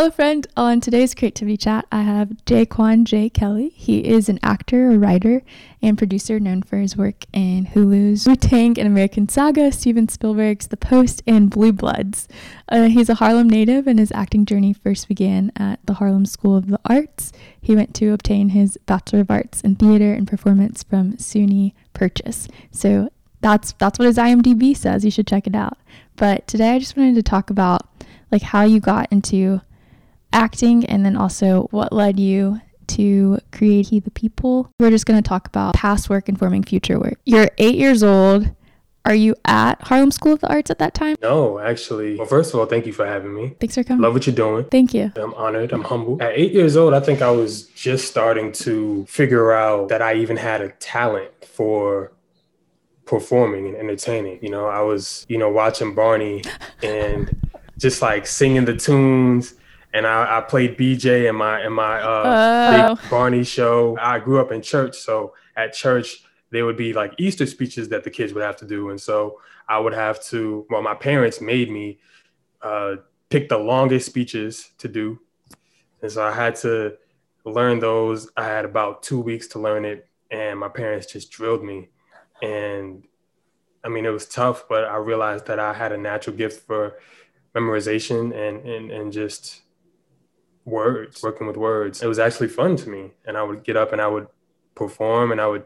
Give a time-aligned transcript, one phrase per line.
[0.00, 0.46] Hello, friend.
[0.56, 3.28] On today's Creativity Chat, I have Jaquan J.
[3.28, 3.68] Kelly.
[3.74, 5.42] He is an actor, a writer,
[5.82, 10.68] and producer known for his work in Hulu's Wu Tang An American Saga, Steven Spielberg's
[10.68, 12.28] The Post, and Blue Bloods.
[12.66, 16.56] Uh, he's a Harlem native, and his acting journey first began at the Harlem School
[16.56, 17.30] of the Arts.
[17.60, 22.48] He went to obtain his Bachelor of Arts in Theater and Performance from SUNY Purchase.
[22.70, 23.10] So
[23.42, 25.04] that's that's what his IMDb says.
[25.04, 25.76] You should check it out.
[26.16, 27.82] But today, I just wanted to talk about
[28.32, 29.60] like how you got into
[30.32, 34.70] acting and then also what led you to create He the People.
[34.78, 37.18] We're just going to talk about past work informing future work.
[37.24, 38.50] You're eight years old.
[39.06, 41.16] Are you at Harlem School of the Arts at that time?
[41.22, 42.16] No, actually.
[42.16, 43.56] Well, first of all, thank you for having me.
[43.58, 44.02] Thanks for coming.
[44.02, 44.64] Love what you're doing.
[44.64, 45.10] Thank you.
[45.16, 45.72] I'm honored.
[45.72, 46.22] I'm humble.
[46.22, 50.16] At eight years old, I think I was just starting to figure out that I
[50.16, 52.12] even had a talent for
[53.06, 54.38] performing and entertaining.
[54.42, 56.42] You know, I was, you know, watching Barney
[56.82, 57.34] and
[57.78, 59.54] just like singing the tunes
[59.92, 62.94] and I, I, played BJ in my in my uh, oh.
[62.94, 63.96] big Barney show.
[64.00, 68.04] I grew up in church, so at church there would be like Easter speeches that
[68.04, 70.66] the kids would have to do, and so I would have to.
[70.70, 71.98] Well, my parents made me
[72.62, 72.96] uh,
[73.28, 75.20] pick the longest speeches to do,
[76.02, 76.96] and so I had to
[77.44, 78.30] learn those.
[78.36, 81.88] I had about two weeks to learn it, and my parents just drilled me,
[82.42, 83.02] and
[83.82, 86.98] I mean it was tough, but I realized that I had a natural gift for
[87.56, 89.62] memorization and and and just
[90.64, 92.02] words, working with words.
[92.02, 93.12] It was actually fun to me.
[93.24, 94.28] And I would get up and I would
[94.74, 95.64] perform and I would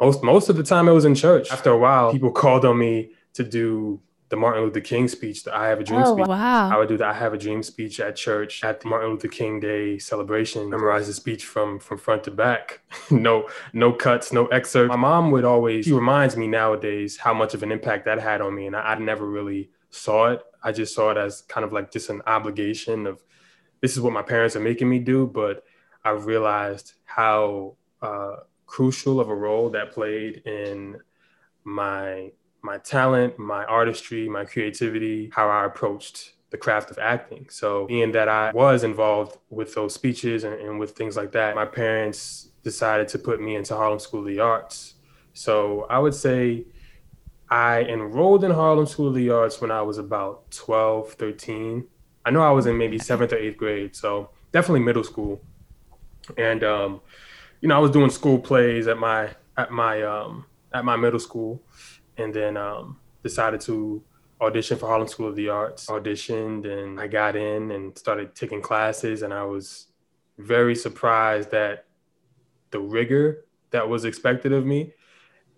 [0.00, 1.50] most most of the time it was in church.
[1.50, 5.54] After a while, people called on me to do the Martin Luther King speech, the
[5.54, 6.26] I Have a Dream oh, speech.
[6.26, 6.70] Wow.
[6.70, 9.28] I would do the I Have a Dream speech at church at the Martin Luther
[9.28, 10.68] King Day celebration.
[10.68, 12.80] Memorize the speech from from front to back.
[13.10, 14.88] no no cuts, no excerpts.
[14.88, 18.40] My mom would always she reminds me nowadays how much of an impact that had
[18.40, 18.66] on me.
[18.66, 20.42] And I, I never really saw it.
[20.62, 23.22] I just saw it as kind of like just an obligation of
[23.84, 25.62] this is what my parents are making me do, but
[26.06, 30.96] I realized how uh, crucial of a role that played in
[31.64, 37.46] my my talent, my artistry, my creativity, how I approached the craft of acting.
[37.50, 41.54] So being that I was involved with those speeches and, and with things like that,
[41.54, 44.94] my parents decided to put me into Harlem School of the Arts.
[45.34, 46.64] So I would say
[47.50, 51.86] I enrolled in Harlem School of the Arts when I was about 12, 13.
[52.24, 55.40] I know I was in maybe seventh or eighth grade, so definitely middle school.
[56.38, 57.00] And um,
[57.60, 61.20] you know, I was doing school plays at my at my um, at my middle
[61.20, 61.62] school,
[62.16, 64.02] and then um, decided to
[64.40, 65.86] audition for Harlem School of the Arts.
[65.86, 69.88] Auditioned and I got in and started taking classes, and I was
[70.38, 71.86] very surprised that
[72.70, 74.92] the rigor that was expected of me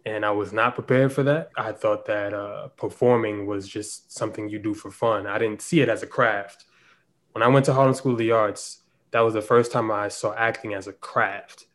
[0.06, 1.50] and I was not prepared for that.
[1.56, 5.26] I thought that uh, performing was just something you do for fun.
[5.26, 6.64] I didn't see it as a craft.
[7.32, 10.06] When I went to Harlem School of the Arts, that was the first time I
[10.08, 11.66] saw acting as a craft,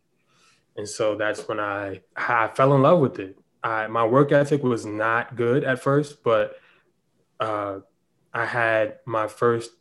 [0.77, 3.37] and so that's when I I fell in love with it.
[3.63, 6.55] I, my work ethic was not good at first, but
[7.39, 7.79] uh,
[8.33, 9.71] I had my first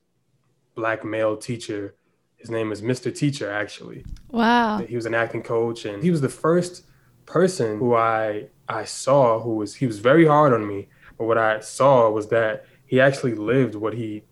[0.75, 1.95] black male teacher.
[2.37, 3.15] His name is Mr.
[3.15, 4.05] Teacher, actually.
[4.29, 4.79] Wow.
[4.79, 6.85] He was an acting coach, and he was the first
[7.27, 10.89] person who I I saw who was he was very hard on me,
[11.19, 14.25] but what I saw was that he actually lived what he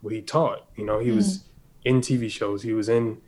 [0.00, 0.66] what he taught.
[0.76, 1.16] You know, he mm.
[1.16, 1.44] was
[1.84, 3.18] in TV shows, he was in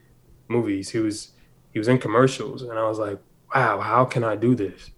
[0.48, 1.32] movies, he was
[1.72, 3.18] he was in commercials, and I was like,
[3.54, 4.90] wow, how can I do this?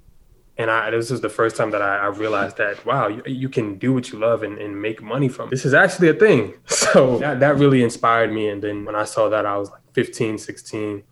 [0.57, 3.49] And I this is the first time that I, I realized that wow, you, you,
[3.49, 5.51] can do what you love and, and make money from it.
[5.51, 6.55] This is actually a thing.
[6.67, 8.49] So that, that really inspired me.
[8.49, 11.03] And then when I saw that, I was like 15, 16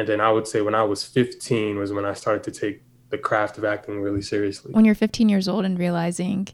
[0.00, 2.82] and then I would say when I was 15 was when I started to take
[3.10, 4.72] the craft of acting really seriously.
[4.72, 6.48] When you're 15 years old and realizing,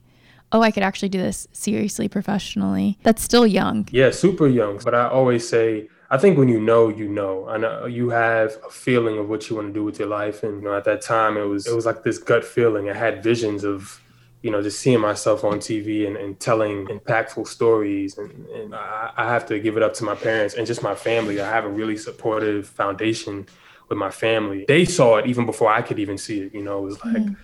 [0.50, 3.86] oh, I could actually do this seriously, professionally, that's still young.
[3.92, 4.80] Yeah, super young.
[4.82, 7.48] But I always say, I think when you know, you know.
[7.48, 10.42] I know you have a feeling of what you want to do with your life.
[10.42, 12.90] And you know, at that time it was it was like this gut feeling.
[12.90, 14.00] I had visions of
[14.46, 18.16] you know, just seeing myself on TV and, and telling impactful stories.
[18.16, 20.94] And, and I, I, have to give it up to my parents and just my
[20.94, 21.40] family.
[21.40, 23.48] I have a really supportive foundation
[23.88, 24.64] with my family.
[24.68, 26.54] They saw it even before I could even see it.
[26.54, 27.36] You know, it was like, mm.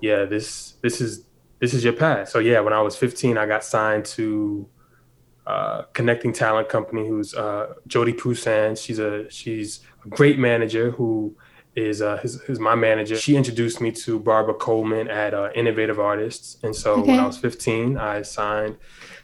[0.00, 1.24] yeah, this this is
[1.58, 2.28] this is your path.
[2.28, 4.68] So yeah, when I was 15, I got signed to
[5.48, 8.76] uh, Connecting Talent Company, who's uh, Jody Poussin.
[8.80, 11.36] She's a she's a great manager who
[11.76, 13.16] is uh, his, his my manager.
[13.16, 17.10] She introduced me to Barbara Coleman at uh, Innovative Artists, and so okay.
[17.10, 18.76] when I was 15, I signed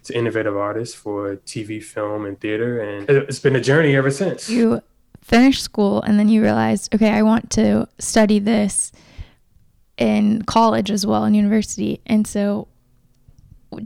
[0.04, 4.48] to Innovative Artists for TV, film, and theater, and it's been a journey ever since.
[4.48, 4.82] You
[5.20, 8.92] finished school, and then you realized, okay, I want to study this
[9.96, 12.66] in college as well in university, and so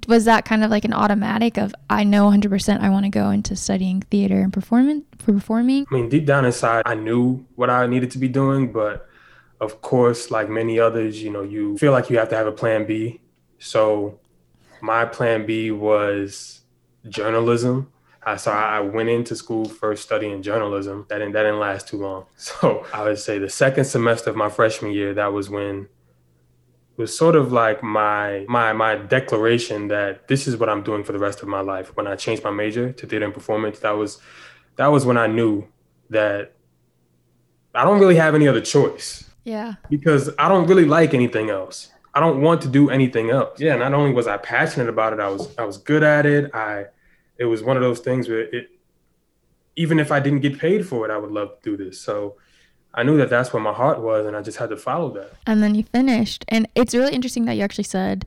[0.07, 3.31] was that kind of like an automatic of I know 100% I want to go
[3.31, 5.87] into studying theater and performance for performing?
[5.91, 9.07] I mean, deep down inside, I knew what I needed to be doing, but
[9.61, 12.53] of course, like many others, you know, you feel like you have to have a
[12.53, 13.21] plan B.
[13.59, 14.19] So
[14.81, 16.61] my plan B was
[17.09, 17.91] journalism.
[18.23, 21.07] I so I went into school first studying journalism.
[21.09, 22.27] That didn't that didn't last too long.
[22.37, 25.89] So I would say the second semester of my freshman year, that was when
[26.97, 31.13] was sort of like my my my declaration that this is what I'm doing for
[31.13, 31.97] the rest of my life.
[31.97, 34.21] When I changed my major to theater and performance, that was
[34.77, 35.67] that was when I knew
[36.11, 36.53] that
[37.75, 39.25] I don't really have any other choice.
[39.45, 39.75] Yeah.
[39.91, 41.91] Because I don't really like anything else.
[42.15, 43.61] I don't want to do anything else.
[43.61, 46.55] Yeah, not only was I passionate about it, I was I was good at it.
[46.55, 46.87] I
[47.39, 48.69] it was one of those things where it
[49.77, 52.01] even if I didn't get paid for it, I would love to do this.
[52.01, 52.37] So
[52.95, 55.33] I knew that that's where my heart was, and I just had to follow that.
[55.47, 58.27] And then you finished, and it's really interesting that you actually said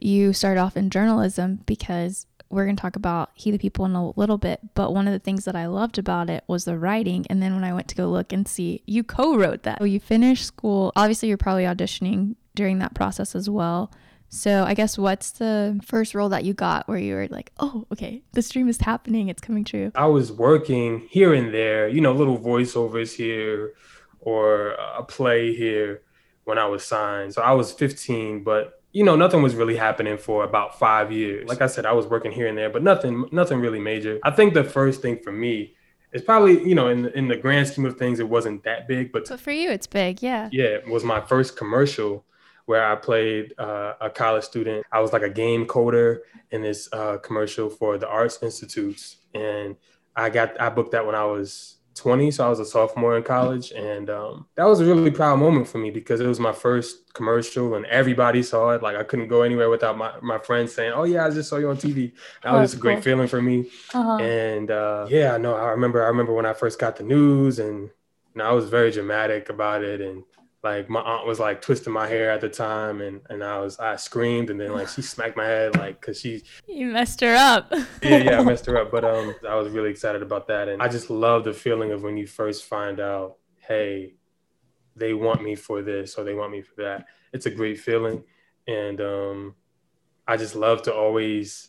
[0.00, 3.94] you started off in journalism because we're going to talk about He the People in
[3.94, 4.60] a little bit.
[4.74, 7.26] But one of the things that I loved about it was the writing.
[7.28, 9.78] And then when I went to go look and see, you co wrote that.
[9.78, 10.92] So you finished school.
[10.96, 13.90] Obviously, you're probably auditioning during that process as well.
[14.34, 17.86] So I guess what's the first role that you got where you were like, oh,
[17.92, 19.92] okay, this dream is happening, it's coming true?
[19.94, 23.74] I was working here and there, you know, little voiceovers here
[24.18, 26.02] or a play here
[26.44, 27.32] when I was signed.
[27.32, 31.48] So I was 15, but you know, nothing was really happening for about five years.
[31.48, 34.18] Like I said, I was working here and there, but nothing, nothing really major.
[34.24, 35.74] I think the first thing for me
[36.12, 38.88] is probably, you know, in the, in the grand scheme of things, it wasn't that
[38.88, 40.48] big, but, but for you, it's big, yeah.
[40.52, 42.24] Yeah, it was my first commercial
[42.66, 44.86] where I played uh, a college student.
[44.90, 46.20] I was like a game coder
[46.50, 49.76] in this uh, commercial for the Arts Institutes, and
[50.16, 53.22] I got I booked that when I was 20, so I was a sophomore in
[53.22, 56.52] college, and um, that was a really proud moment for me because it was my
[56.52, 58.82] first commercial, and everybody saw it.
[58.82, 61.56] Like I couldn't go anywhere without my, my friends saying, "Oh yeah, I just saw
[61.56, 62.12] you on TV."
[62.42, 63.70] That was just a great feeling for me.
[63.92, 64.16] Uh-huh.
[64.16, 66.02] And uh, yeah, no, I remember.
[66.02, 67.90] I remember when I first got the news, and you
[68.36, 70.24] know, I was very dramatic about it, and
[70.64, 73.78] like my aunt was like twisting my hair at the time and and I was
[73.78, 77.34] I screamed and then like she smacked my head like cuz she You messed her
[77.34, 77.70] up.
[78.02, 80.82] yeah, yeah, I messed her up, but um I was really excited about that and
[80.82, 84.14] I just love the feeling of when you first find out, hey,
[84.96, 87.06] they want me for this or they want me for that.
[87.32, 88.24] It's a great feeling
[88.66, 89.54] and um
[90.26, 91.68] I just love to always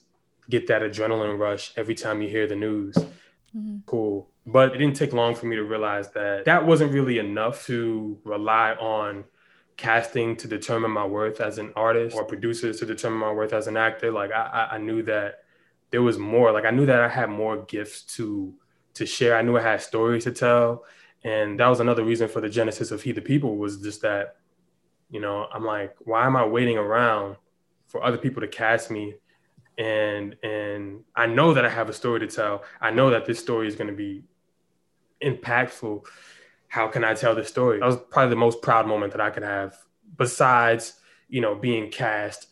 [0.49, 2.95] get that adrenaline rush every time you hear the news.
[2.95, 3.77] Mm-hmm.
[3.85, 7.65] Cool but it didn't take long for me to realize that that wasn't really enough
[7.65, 9.23] to rely on
[9.77, 13.67] casting to determine my worth as an artist or producers to determine my worth as
[13.67, 14.11] an actor.
[14.11, 15.43] Like I, I knew that
[15.89, 16.51] there was more.
[16.51, 18.53] Like I knew that I had more gifts to
[18.93, 19.35] to share.
[19.35, 20.85] I knew I had stories to tell,
[21.23, 24.37] and that was another reason for the genesis of He the People was just that,
[25.09, 27.37] you know, I'm like, why am I waiting around
[27.87, 29.15] for other people to cast me
[29.77, 32.63] and and I know that I have a story to tell.
[32.79, 34.23] I know that this story is going to be
[35.23, 36.05] impactful,
[36.67, 37.79] how can I tell this story?
[37.79, 39.77] That was probably the most proud moment that I could have,
[40.17, 40.93] besides,
[41.29, 42.47] you know, being cast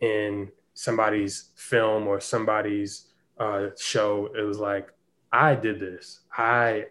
[0.00, 3.06] in somebody's film or somebody's
[3.38, 4.30] uh, show.
[4.36, 4.92] It was like,
[5.32, 6.20] I did this.
[6.36, 6.86] I,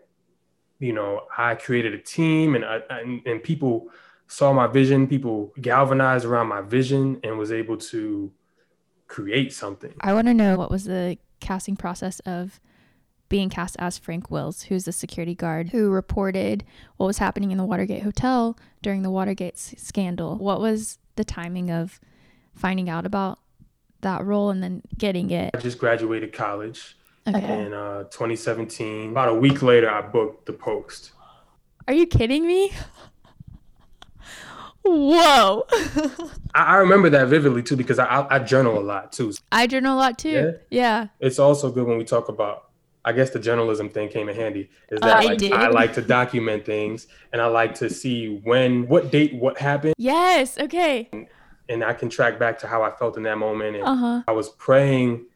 [0.80, 3.90] you know, I created a team and, uh, and, and people
[4.28, 5.08] saw my vision.
[5.08, 8.32] People galvanized around my vision and was able to
[9.08, 9.94] create something.
[10.02, 12.60] I want to know what was the casting process of
[13.30, 16.64] being cast as Frank Wills, who's the security guard who reported
[16.98, 20.36] what was happening in the Watergate Hotel during the Watergate scandal.
[20.38, 22.00] What was the timing of
[22.54, 23.40] finding out about
[24.02, 25.52] that role and then getting it?
[25.54, 26.96] I just graduated college
[27.28, 27.66] okay.
[27.66, 29.12] in uh, 2017.
[29.12, 31.12] About a week later, I booked the post.
[31.88, 32.72] Are you kidding me?
[34.84, 35.66] Whoa.
[36.54, 39.34] I, I, remember that vividly too because I, I, I, journal a lot too.
[39.52, 40.30] I journal a lot too.
[40.30, 40.52] Yeah.
[40.70, 41.08] yeah.
[41.20, 42.65] It's also good when we talk about
[43.06, 44.70] I guess the journalism thing came in handy.
[44.90, 48.88] Is that I, like, I like to document things and I like to see when,
[48.88, 49.94] what date, what happened.
[50.00, 50.58] Yes.
[50.58, 51.08] Okay.
[51.14, 51.28] And,
[51.70, 53.76] and I can track back to how I felt in that moment.
[53.76, 54.24] And uh-huh.
[54.28, 55.28] I was praying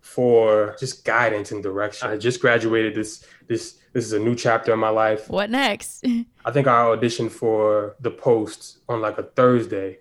[0.00, 2.10] for just guidance and direction.
[2.10, 2.96] I just graduated.
[2.96, 5.30] This this this is a new chapter in my life.
[5.30, 6.04] What next?
[6.44, 9.98] I think I auditioned for the post on like a Thursday,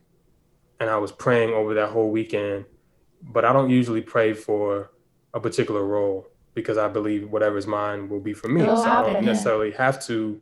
[0.79, 2.65] and I was praying over that whole weekend.
[3.21, 4.91] But I don't usually pray for
[5.35, 8.61] a particular role because I believe whatever's mine will be for me.
[8.61, 10.41] so I don't necessarily have to,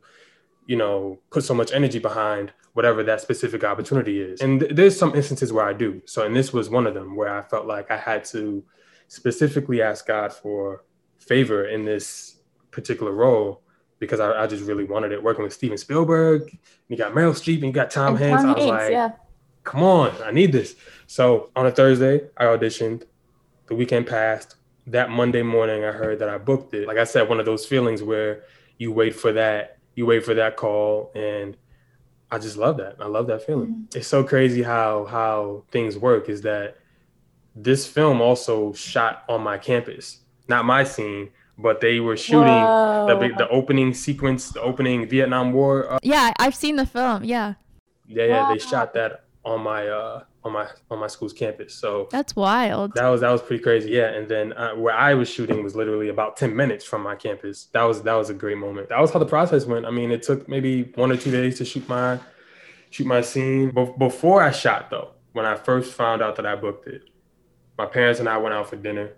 [0.66, 4.40] you know, put so much energy behind whatever that specific opportunity is.
[4.40, 6.02] And th- there's some instances where I do.
[6.06, 8.62] So, and this was one of them where I felt like I had to
[9.08, 10.84] specifically ask God for
[11.18, 12.36] favor in this
[12.70, 13.62] particular role
[13.98, 15.22] because I, I just really wanted it.
[15.22, 16.56] Working with Steven Spielberg,
[16.88, 18.42] you got Meryl Streep, and you got Tom Hanks.
[18.42, 19.10] I was like, yeah.
[19.64, 20.74] come on, I need this.
[21.06, 23.04] So on a Thursday, I auditioned.
[23.66, 24.56] The weekend passed.
[24.86, 26.86] That Monday morning, I heard that I booked it.
[26.86, 28.44] Like I said, one of those feelings where
[28.78, 31.56] you wait for that, you wait for that call, and
[32.30, 32.96] I just love that.
[33.00, 33.68] I love that feeling.
[33.68, 33.98] Mm-hmm.
[33.98, 36.28] It's so crazy how how things work.
[36.28, 36.78] Is that
[37.54, 43.34] this film also shot on my campus, not my scene, but they were shooting the
[43.36, 45.92] the opening sequence, the opening Vietnam War.
[45.92, 47.24] Uh, yeah, I've seen the film.
[47.24, 47.54] Yeah.
[48.06, 48.52] Yeah, yeah, wow.
[48.52, 51.74] they shot that on my uh on my on my school's campus.
[51.74, 52.94] So that's wild.
[52.94, 53.90] That was that was pretty crazy.
[53.90, 57.14] Yeah, and then uh, where I was shooting was literally about ten minutes from my
[57.14, 57.68] campus.
[57.72, 58.88] That was that was a great moment.
[58.88, 59.86] That was how the process went.
[59.86, 62.18] I mean, it took maybe one or two days to shoot my
[62.90, 63.70] shoot my scene.
[63.70, 67.02] But before I shot though, when I first found out that I booked it,
[67.78, 69.12] my parents and I went out for dinner,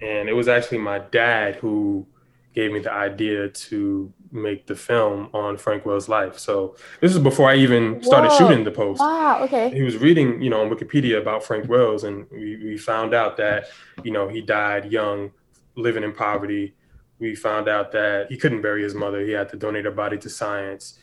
[0.00, 2.06] and it was actually my dad who
[2.54, 6.38] gave me the idea to make the film on Frank Wills' life.
[6.38, 8.38] So this is before I even started Whoa.
[8.38, 9.00] shooting the post.
[9.00, 9.70] Wow, okay.
[9.70, 13.36] He was reading, you know, on Wikipedia about Frank Wills, and we, we found out
[13.38, 13.68] that,
[14.02, 15.30] you know, he died young,
[15.76, 16.74] living in poverty.
[17.18, 19.20] We found out that he couldn't bury his mother.
[19.24, 20.98] He had to donate her body to science.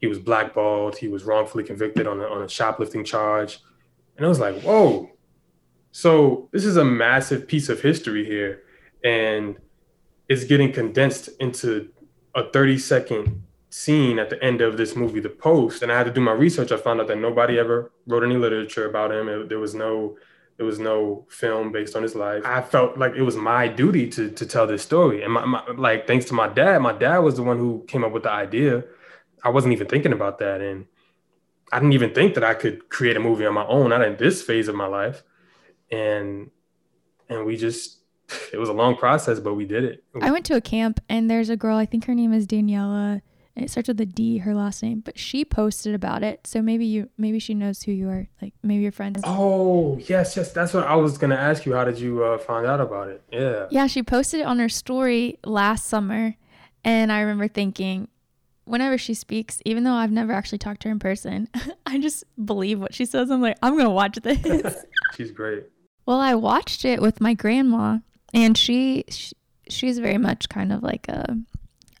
[0.00, 0.96] He was blackballed.
[0.96, 3.60] He was wrongfully convicted on a, on a shoplifting charge.
[4.16, 5.10] And I was like, whoa.
[5.92, 8.64] So this is a massive piece of history here.
[9.02, 9.56] And
[10.28, 11.88] it's getting condensed into
[12.34, 15.82] a 30 second scene at the end of this movie, The Post.
[15.82, 16.70] And I had to do my research.
[16.70, 19.28] I found out that nobody ever wrote any literature about him.
[19.28, 20.16] It, there was no
[20.56, 22.44] there was no film based on his life.
[22.46, 25.22] I felt like it was my duty to to tell this story.
[25.22, 28.04] And my, my, like thanks to my dad, my dad was the one who came
[28.04, 28.84] up with the idea.
[29.42, 30.60] I wasn't even thinking about that.
[30.60, 30.86] And
[31.72, 34.16] I didn't even think that I could create a movie on my own, not in
[34.16, 35.24] this phase of my life.
[35.90, 36.52] And
[37.28, 37.98] and we just
[38.52, 40.04] it was a long process, but we did it.
[40.20, 43.20] I went to a camp and there's a girl, I think her name is Daniela,
[43.56, 46.46] and it starts with a D, her last name, but she posted about it.
[46.46, 49.20] So maybe you, maybe she knows who you are, like maybe your friends.
[49.24, 50.52] Oh, yes, yes.
[50.52, 51.74] That's what I was going to ask you.
[51.74, 53.22] How did you uh, find out about it?
[53.30, 53.66] Yeah.
[53.70, 56.34] Yeah, she posted it on her story last summer.
[56.84, 58.08] And I remember thinking,
[58.64, 61.48] whenever she speaks, even though I've never actually talked to her in person,
[61.86, 63.30] I just believe what she says.
[63.30, 64.84] I'm like, I'm going to watch this.
[65.16, 65.64] She's great.
[66.06, 67.98] Well, I watched it with my grandma
[68.34, 69.34] and she, she
[69.68, 71.38] she's very much kind of like a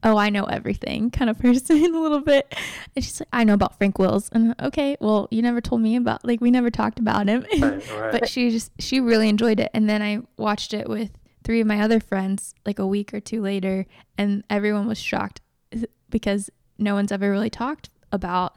[0.02, 2.54] oh i know everything kind of person a little bit
[2.94, 5.96] and she's like i know about frank wills and okay well you never told me
[5.96, 8.12] about like we never talked about him right, right.
[8.12, 11.12] but she just she really enjoyed it and then i watched it with
[11.42, 13.86] three of my other friends like a week or two later
[14.18, 15.40] and everyone was shocked
[15.72, 18.56] eh, because no one's ever really talked about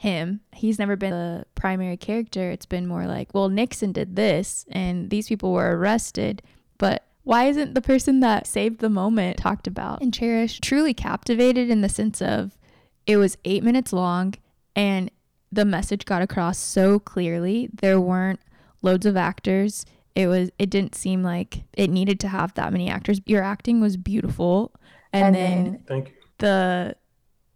[0.00, 0.40] him.
[0.54, 2.50] He's never been the primary character.
[2.50, 6.42] It's been more like, well, Nixon did this and these people were arrested,
[6.78, 10.62] but why isn't the person that saved the moment talked about and cherished?
[10.62, 12.56] Truly captivated in the sense of
[13.06, 14.34] it was eight minutes long
[14.74, 15.10] and
[15.52, 17.68] the message got across so clearly.
[17.72, 18.40] There weren't
[18.82, 19.84] loads of actors.
[20.14, 23.20] It was it didn't seem like it needed to have that many actors.
[23.26, 24.72] Your acting was beautiful.
[25.12, 26.14] And, and then thank you.
[26.38, 26.96] The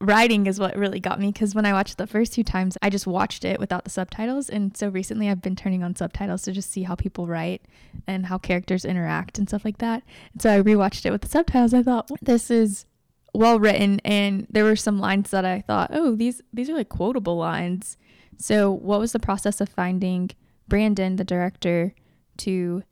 [0.05, 2.91] writing is what really got me because when I watched the first two times, I
[2.91, 4.49] just watched it without the subtitles.
[4.49, 7.63] And so recently I've been turning on subtitles to just see how people write
[8.07, 10.03] and how characters interact and stuff like that.
[10.33, 11.75] And so I rewatched it with the subtitles.
[11.75, 12.87] I thought, this is
[13.33, 14.01] well written.
[14.05, 17.97] And there were some lines that I thought, oh, these, these are like quotable lines.
[18.37, 20.31] So what was the process of finding
[20.69, 21.95] Brandon, the director,
[22.39, 22.83] to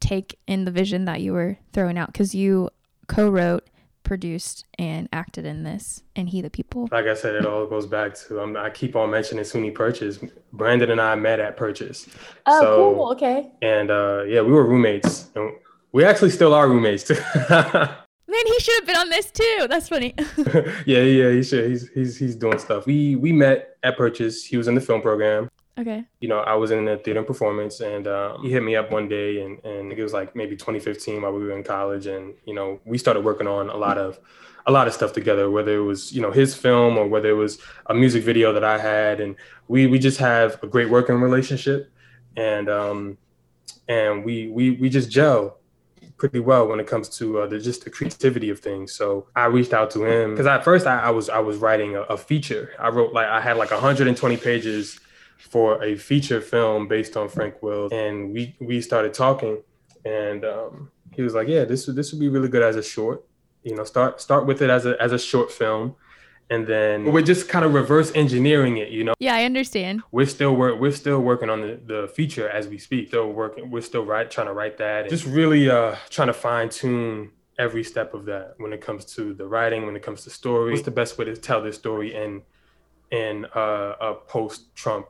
[0.00, 2.12] take in the vision that you were throwing out?
[2.12, 2.70] Because you
[3.06, 3.68] co wrote
[4.04, 6.88] produced and acted in this and he the people.
[6.92, 10.18] Like i said it all goes back to um, i keep on mentioning suny purchase.
[10.52, 12.06] Brandon and i met at purchase.
[12.46, 13.50] Oh so, cool okay.
[13.62, 15.30] and uh yeah we were roommates.
[15.34, 15.52] And
[15.92, 17.04] we actually still are roommates.
[17.04, 17.14] Too
[17.50, 19.66] man he should have been on this too.
[19.68, 20.14] That's funny.
[20.86, 21.68] Yeah yeah he should.
[21.70, 22.86] He's he's he's doing stuff.
[22.86, 24.44] We we met at purchase.
[24.44, 26.04] He was in the film program Okay.
[26.20, 28.92] You know, I was in a theater and performance, and um, he hit me up
[28.92, 32.34] one day, and and it was like maybe 2015 while we were in college, and
[32.44, 34.18] you know, we started working on a lot of
[34.66, 37.34] a lot of stuff together, whether it was you know his film or whether it
[37.34, 39.34] was a music video that I had, and
[39.66, 41.90] we we just have a great working relationship,
[42.36, 43.18] and um,
[43.88, 45.58] and we we we just gel
[46.16, 48.94] pretty well when it comes to uh, the just the creativity of things.
[48.94, 51.96] So I reached out to him because at first I, I, was I was writing
[51.96, 52.70] a, a, feature.
[52.78, 55.00] I wrote like I had like 120 pages
[55.38, 59.62] for a feature film based on Frank Wills, and we we started talking,
[60.04, 62.82] and um, he was like, "Yeah, this would this would be really good as a
[62.82, 63.24] short.
[63.62, 65.96] You know, start start with it as a as a short film."
[66.50, 70.26] and then we're just kind of reverse engineering it you know yeah i understand we're
[70.26, 73.80] still work we're still working on the, the feature as we speak still working we're
[73.80, 78.14] still right trying to write that just really uh trying to fine tune every step
[78.14, 80.90] of that when it comes to the writing when it comes to story what's the
[80.90, 82.42] best way to tell this story in
[83.10, 85.06] in uh, a post trump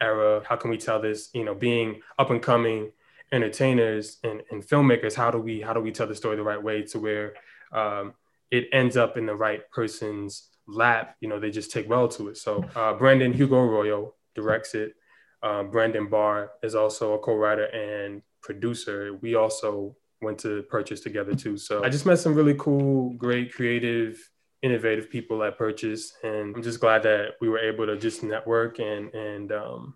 [0.00, 0.42] era?
[0.48, 1.30] How can we tell this?
[1.34, 2.92] You know, being up and coming
[3.32, 6.62] entertainers and, and filmmakers, how do we how do we tell the story the right
[6.62, 7.34] way to where
[7.72, 8.14] um,
[8.50, 11.16] it ends up in the right person's lap?
[11.20, 12.36] You know, they just take well to it.
[12.36, 14.94] So uh, Brandon Hugo Arroyo directs it.
[15.42, 19.18] Uh, Brandon Barr is also a co-writer and producer.
[19.20, 21.56] We also went to purchase together too.
[21.58, 24.30] So I just met some really cool, great, creative,
[24.64, 28.78] innovative people at purchase, and I'm just glad that we were able to just network
[28.80, 29.94] and and um,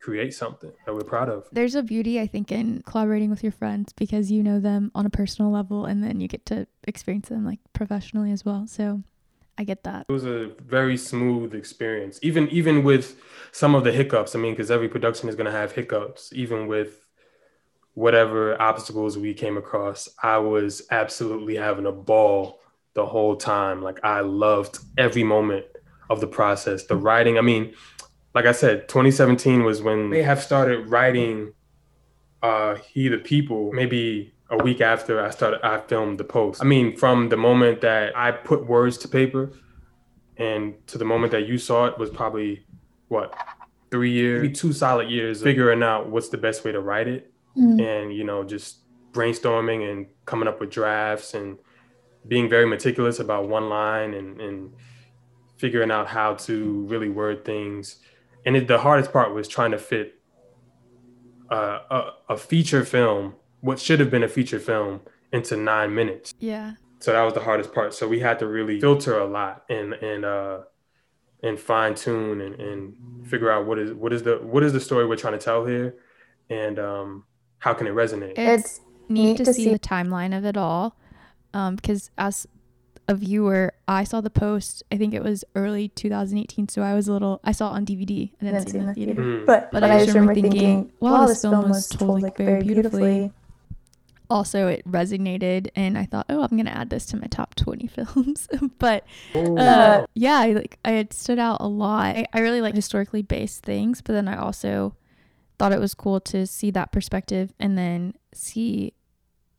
[0.00, 1.48] create something that we're proud of.
[1.50, 5.04] There's a beauty, I think, in collaborating with your friends because you know them on
[5.04, 8.68] a personal level, and then you get to experience them like professionally as well.
[8.68, 9.02] So
[9.58, 10.06] I get that.
[10.08, 14.36] It was a very smooth experience, even even with some of the hiccups.
[14.36, 17.04] I mean, because every production is going to have hiccups, even with
[17.94, 22.57] whatever obstacles we came across, I was absolutely having a ball
[22.98, 23.80] the whole time.
[23.80, 25.64] Like I loved every moment
[26.10, 26.84] of the process.
[26.84, 27.72] The writing, I mean,
[28.34, 31.54] like I said, 2017 was when they have started writing
[32.42, 36.60] uh He the People, maybe a week after I started I filmed the post.
[36.60, 39.52] I mean, from the moment that I put words to paper
[40.36, 42.66] and to the moment that you saw it was probably
[43.06, 43.32] what
[43.92, 47.32] three years, maybe two solid years figuring out what's the best way to write it
[47.56, 47.80] mm.
[47.80, 48.80] and you know just
[49.12, 51.58] brainstorming and coming up with drafts and
[52.26, 54.72] being very meticulous about one line and, and
[55.56, 57.96] figuring out how to really word things
[58.46, 60.20] and it, the hardest part was trying to fit
[61.50, 65.00] uh, a, a feature film what should have been a feature film
[65.32, 68.80] into nine minutes yeah so that was the hardest part so we had to really
[68.80, 70.60] filter a lot and and uh
[71.42, 74.80] and fine tune and, and figure out what is what is the what is the
[74.80, 75.94] story we're trying to tell here
[76.50, 77.24] and um
[77.58, 78.38] how can it resonate?
[78.38, 80.96] It's, neat, to, to see, see, the timeline of it all.
[81.54, 82.46] Um, because as
[83.08, 84.82] a viewer, I saw the post.
[84.92, 87.40] I think it was early 2018, so I was a little.
[87.42, 88.30] I saw it on DVD.
[88.40, 89.46] I didn't, see in the theater, mm.
[89.46, 93.32] but, but, but I, just remember thinking, "Wow, this film was told like very beautifully."
[94.30, 97.86] Also, it resonated, and I thought, "Oh, I'm gonna add this to my top 20
[98.14, 98.46] films."
[98.78, 102.04] but uh, yeah, I, like I had stood out a lot.
[102.04, 104.94] I, I really like historically based things, but then I also
[105.58, 108.92] thought it was cool to see that perspective and then see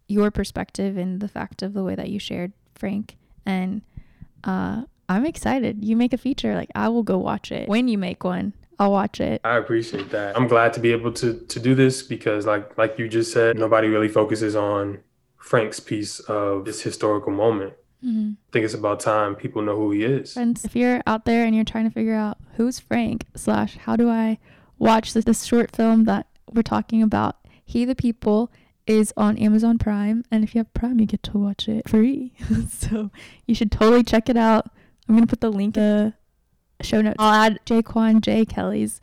[0.09, 3.15] your perspective and the fact of the way that you shared Frank.
[3.45, 3.81] And
[4.43, 5.85] uh, I'm excited.
[5.85, 7.69] You make a feature, like I will go watch it.
[7.69, 9.39] When you make one, I'll watch it.
[9.43, 10.35] I appreciate that.
[10.35, 13.57] I'm glad to be able to to do this because like like you just said,
[13.57, 14.99] nobody really focuses on
[15.37, 17.73] Frank's piece of this historical moment.
[18.03, 18.31] Mm-hmm.
[18.31, 20.33] I think it's about time people know who he is.
[20.33, 23.95] Friends, if you're out there and you're trying to figure out who's Frank slash how
[23.95, 24.39] do I
[24.77, 27.35] watch this, this short film that we're talking about.
[27.65, 28.51] He the People
[28.89, 32.33] is on Amazon Prime, and if you have Prime, you get to watch it free.
[32.69, 33.11] so
[33.45, 34.69] you should totally check it out.
[35.07, 36.13] I'm gonna put the link in the
[36.81, 37.17] show notes.
[37.19, 38.45] I'll add Jaquan J.
[38.45, 38.99] Kelly's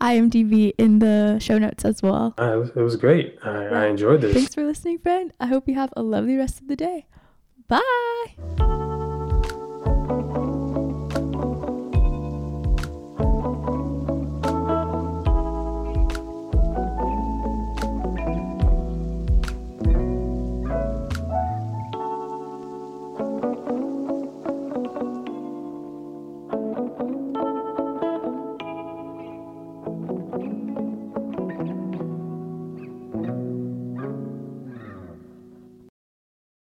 [0.00, 2.34] IMDb in the show notes as well.
[2.38, 3.38] Uh, it, was, it was great.
[3.44, 4.34] I, I enjoyed this.
[4.34, 5.32] Thanks for listening, friend.
[5.38, 7.06] I hope you have a lovely rest of the day.
[7.68, 8.74] Bye.